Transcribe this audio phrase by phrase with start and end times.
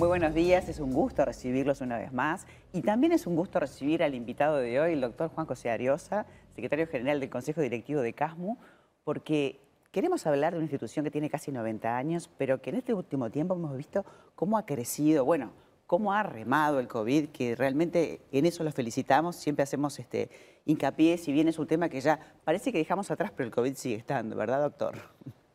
[0.00, 3.60] Muy buenos días, es un gusto recibirlos una vez más y también es un gusto
[3.60, 6.24] recibir al invitado de hoy, el doctor Juan José Ariosa,
[6.54, 8.56] secretario general del Consejo Directivo de CASMU,
[9.04, 9.60] porque
[9.92, 13.28] queremos hablar de una institución que tiene casi 90 años, pero que en este último
[13.28, 15.52] tiempo hemos visto cómo ha crecido, bueno,
[15.86, 20.30] cómo ha remado el COVID, que realmente en eso los felicitamos, siempre hacemos este
[20.64, 23.74] hincapié, si bien es un tema que ya parece que dejamos atrás, pero el COVID
[23.74, 24.96] sigue estando, ¿verdad, doctor?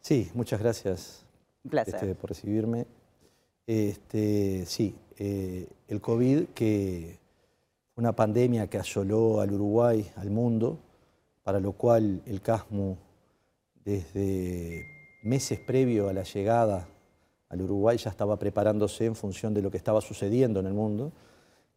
[0.01, 1.25] Sí, muchas gracias
[1.63, 1.95] Un placer.
[1.95, 2.85] este, por recibirme.
[3.67, 7.17] Este, sí, eh, el COVID, que
[7.93, 10.77] fue una pandemia que asoló al Uruguay, al mundo,
[11.43, 12.97] para lo cual el CASMU,
[13.83, 14.85] desde
[15.23, 16.87] meses previo a la llegada
[17.49, 21.11] al Uruguay, ya estaba preparándose en función de lo que estaba sucediendo en el mundo,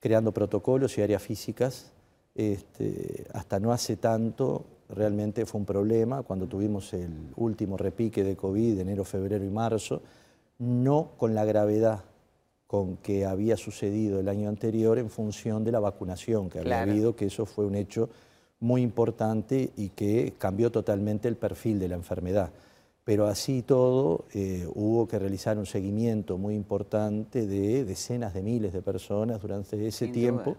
[0.00, 1.92] creando protocolos y áreas físicas.
[2.34, 8.36] Este, hasta no hace tanto, realmente fue un problema cuando tuvimos el último repique de
[8.36, 10.02] COVID, enero, febrero y marzo,
[10.58, 12.04] no con la gravedad
[12.66, 17.16] con que había sucedido el año anterior en función de la vacunación que había habido,
[17.16, 18.10] que eso fue un hecho
[18.60, 22.50] muy importante y que cambió totalmente el perfil de la enfermedad.
[23.04, 28.74] Pero así todo, eh, hubo que realizar un seguimiento muy importante de decenas de miles
[28.74, 30.50] de personas durante ese Sin tiempo.
[30.50, 30.58] duda.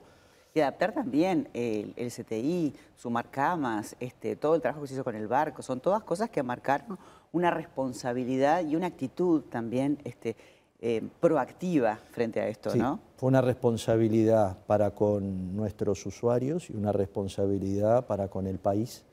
[0.59, 5.05] Y adaptar también el, el CTI, sumar camas, este, todo el trabajo que se hizo
[5.05, 6.99] con el barco, son todas cosas que marcaron
[7.31, 10.35] una responsabilidad y una actitud también este,
[10.81, 12.99] eh, proactiva frente a esto, Sí, ¿no?
[13.15, 19.05] Fue una responsabilidad para con nuestros usuarios y una responsabilidad para con el país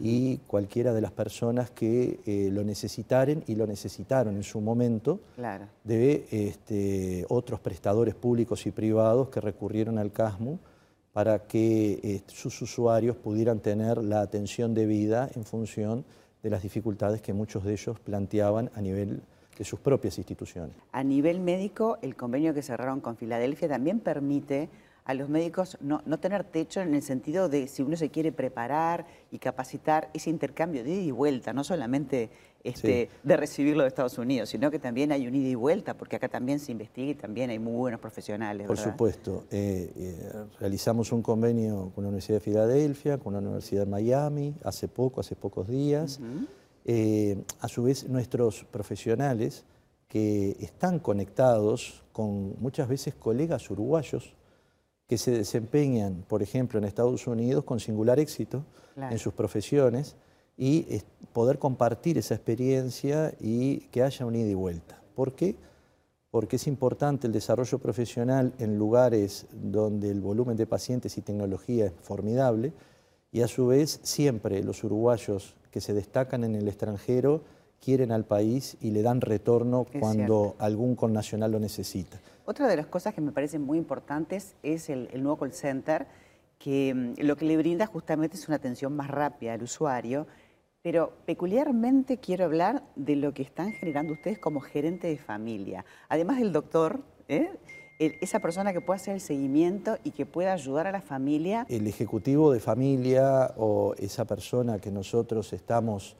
[0.00, 5.18] y cualquiera de las personas que eh, lo necesitaren y lo necesitaron en su momento
[5.34, 5.64] Claro.
[5.82, 10.56] de este, otros prestadores públicos y privados que recurrieron al CASMU
[11.12, 16.04] para que eh, sus usuarios pudieran tener la atención debida en función
[16.42, 19.22] de las dificultades que muchos de ellos planteaban a nivel
[19.56, 20.74] de sus propias instituciones.
[20.92, 24.70] A nivel médico, el convenio que cerraron con Filadelfia también permite
[25.04, 28.32] a los médicos no, no tener techo en el sentido de si uno se quiere
[28.32, 32.30] preparar y capacitar ese intercambio de ida y vuelta, no solamente
[32.64, 36.16] este, de recibirlo de Estados Unidos, sino que también hay un ida y vuelta, porque
[36.16, 38.66] acá también se investiga y también hay muy buenos profesionales.
[38.66, 38.92] Por ¿verdad?
[38.92, 43.90] supuesto, eh, eh, realizamos un convenio con la Universidad de Filadelfia, con la Universidad de
[43.90, 46.20] Miami, hace poco, hace pocos días.
[46.84, 49.64] Eh, a su vez, nuestros profesionales
[50.08, 54.34] que están conectados con muchas veces colegas uruguayos
[55.06, 59.12] que se desempeñan, por ejemplo, en Estados Unidos con singular éxito Claro.
[59.12, 60.16] en sus profesiones
[60.56, 61.02] y
[61.32, 65.00] poder compartir esa experiencia y que haya un ida y vuelta.
[65.14, 65.56] ¿Por qué?
[66.30, 71.86] Porque es importante el desarrollo profesional en lugares donde el volumen de pacientes y tecnología
[71.86, 72.72] es formidable
[73.30, 77.42] y a su vez siempre los uruguayos que se destacan en el extranjero
[77.82, 82.20] quieren al país y le dan retorno Es cuando algún connacional lo necesita.
[82.44, 86.06] Otra de las cosas que me parecen muy importantes es el, el nuevo call center,
[86.58, 90.26] que mm, lo que le brinda justamente es una atención más rápida al usuario,
[90.82, 95.84] pero peculiarmente quiero hablar de lo que están generando ustedes como gerente de familia.
[96.08, 97.50] Además del doctor, ¿eh?
[97.98, 101.66] Esa persona que pueda hacer el seguimiento y que pueda ayudar a la familia.
[101.68, 106.16] el ejecutivo de familia o esa persona que nosotros estamos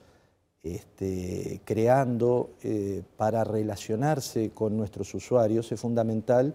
[0.63, 6.55] este, creando eh, para relacionarse con nuestros usuarios es fundamental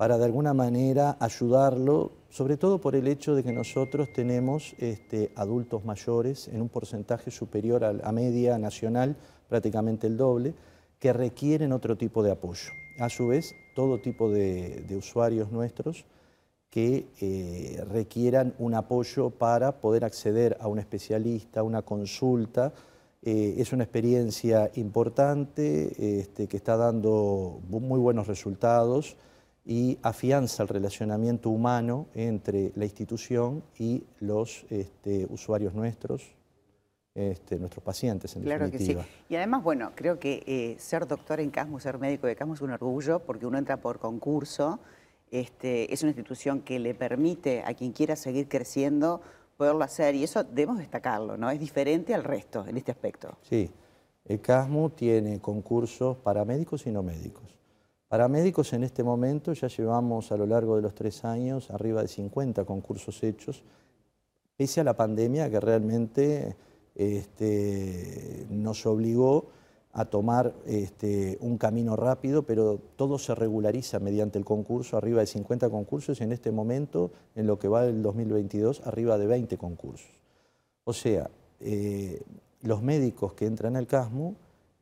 [0.00, 5.30] para de alguna manera ayudarlo, sobre todo por el hecho de que nosotros tenemos este,
[5.36, 9.14] adultos mayores en un porcentaje superior a media nacional,
[9.46, 10.54] prácticamente el doble,
[10.98, 12.70] que requieren otro tipo de apoyo.
[12.98, 16.06] A su vez, todo tipo de, usuarios nuestros
[16.70, 22.72] que eh, requieran un apoyo para poder acceder a un especialista, a una consulta.
[23.20, 29.18] Eh, es una experiencia importante este, que está dando muy buenos resultados
[29.70, 36.34] y afianza el relacionamiento humano entre la institución y los este, usuarios nuestros,
[37.14, 38.94] este, nuestros pacientes en Claro que sí.
[38.94, 39.06] definitiva.
[39.28, 42.62] Y además, bueno, creo que eh, ser doctor en CASMU, ser médico de CASMU es
[42.62, 44.80] un orgullo porque uno entra por concurso.
[45.30, 49.20] Este, es una institución que le permite a quien quiera seguir creciendo
[49.56, 51.48] poderlo hacer y eso debemos destacarlo, ¿no?
[51.48, 53.38] Es diferente al resto en este aspecto.
[53.42, 53.70] Sí,
[54.24, 57.59] el CASMU tiene concursos para médicos y no médicos.
[58.10, 62.02] Para médicos en este momento ya llevamos a lo largo de los tres años arriba
[62.02, 63.62] de 50 concursos hechos,
[64.56, 66.56] pese a la pandemia que realmente
[66.96, 69.50] este, nos obligó
[69.92, 75.28] a tomar este, un camino rápido, pero todo se regulariza mediante el concurso, arriba de
[75.28, 79.56] 50 concursos y en este momento, en lo que va del 2022, arriba de 20
[79.56, 80.10] concursos.
[80.82, 81.30] O sea,
[81.60, 82.20] eh,
[82.62, 84.34] los médicos que entran al CASMU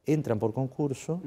[0.08, 1.20] entran por concurso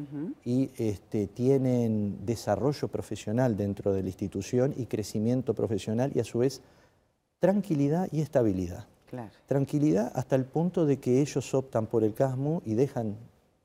[0.43, 6.39] y este, tienen desarrollo profesional dentro de la institución y crecimiento profesional y a su
[6.39, 6.61] vez
[7.39, 8.87] tranquilidad y estabilidad.
[9.45, 13.17] Tranquilidad hasta el punto de que ellos optan por el CASMU y dejan,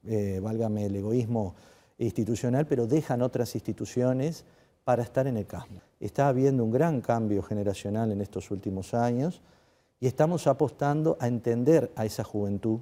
[0.05, 1.55] eh, válgame el egoísmo
[1.99, 4.45] institucional, pero dejan otras instituciones
[4.85, 5.81] para estar en el CASMU.
[6.01, 9.41] Está habiendo un gran cambio generacional en estos últimos años
[10.01, 12.81] y estamos apostando a entender a esa juventud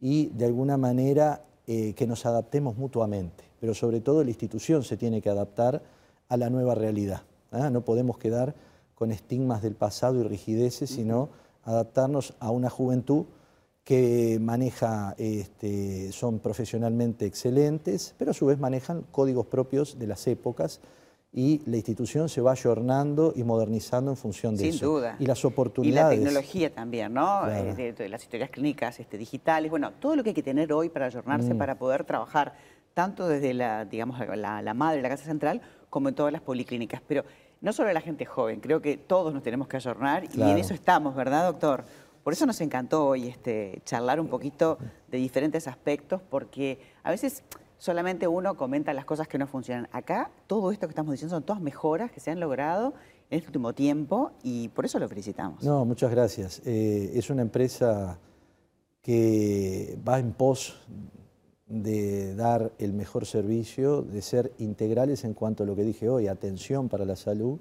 [0.00, 4.96] y de alguna manera eh, que nos adaptemos mutuamente, pero sobre todo la institución se
[4.96, 5.82] tiene que adaptar
[6.28, 7.22] a la nueva realidad.
[7.50, 7.70] ¿ah?
[7.70, 8.54] No podemos quedar
[8.94, 11.28] con estigmas del pasado y rigideces, sino
[11.64, 13.26] adaptarnos a una juventud
[13.84, 20.26] que maneja, este, son profesionalmente excelentes, pero a su vez manejan códigos propios de las
[20.26, 20.80] épocas
[21.32, 24.78] y la institución se va ayornando y modernizando en función de eso.
[24.78, 25.16] Sin duda.
[25.18, 26.18] Y las oportunidades.
[26.18, 27.48] Y la tecnología también, ¿no?
[27.48, 30.90] Eh, de, las historias clínicas este, digitales, bueno, todo lo que hay que tener hoy
[30.90, 31.58] para ayornarse, mm.
[31.58, 32.52] para poder trabajar
[32.92, 37.00] tanto desde la, digamos, la, la madre, la casa central, como en todas las policlínicas.
[37.08, 37.24] Pero
[37.62, 40.74] no solo la gente joven, creo que todos nos tenemos que ayornar y en eso
[40.74, 41.84] estamos, ¿verdad, doctor?
[42.22, 44.78] Por eso nos encantó hoy este, charlar un poquito
[45.08, 47.42] de diferentes aspectos, porque a veces
[47.82, 49.88] solamente uno comenta las cosas que no funcionan.
[49.90, 52.94] Acá todo esto que estamos diciendo son todas mejoras que se han logrado
[53.28, 55.64] en este último tiempo y por eso lo felicitamos.
[55.64, 56.62] No, muchas gracias.
[56.64, 58.20] Eh, es una empresa
[59.02, 60.80] que va en pos
[61.66, 66.28] de dar el mejor servicio, de ser integrales en cuanto a lo que dije hoy,
[66.28, 67.58] atención para la salud.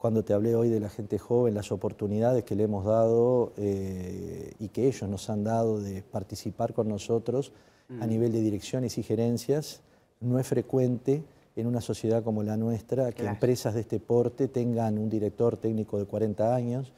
[0.00, 4.54] Cuando te hablé hoy de la gente joven, las oportunidades que le hemos dado eh,
[4.58, 7.52] y que ellos nos han dado de participar con nosotros
[8.00, 9.82] a nivel de direcciones y gerencias,
[10.20, 11.22] no es frecuente
[11.54, 15.98] en una sociedad como la nuestra que empresas de este porte tengan un director técnico
[15.98, 16.94] de 40 años,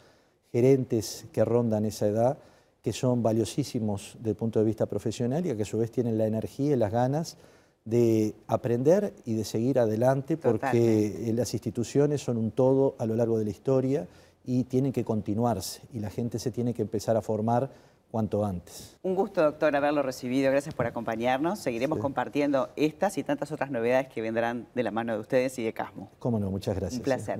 [0.52, 2.38] gerentes que rondan esa edad,
[2.84, 6.18] que son valiosísimos desde el punto de vista profesional y que a su vez tienen
[6.18, 7.36] la energía y las ganas
[7.84, 13.38] de aprender y de seguir adelante porque las instituciones son un todo a lo largo
[13.38, 14.06] de la historia
[14.44, 17.70] y tienen que continuarse y la gente se tiene que empezar a formar
[18.12, 18.98] cuanto antes.
[19.02, 20.50] Un gusto, doctor, haberlo recibido.
[20.50, 21.58] Gracias por acompañarnos.
[21.58, 25.64] Seguiremos compartiendo estas y tantas otras novedades que vendrán de la mano de ustedes y
[25.64, 26.10] de Casmo.
[26.18, 26.98] Cómo no, muchas gracias.
[26.98, 27.30] Un placer.